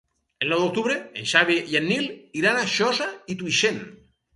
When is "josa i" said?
2.81-3.41